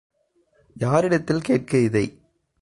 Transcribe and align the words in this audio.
யாரிடத்தில் 0.75 1.41
கேட்க 1.41 1.77
இதை? 1.77 2.05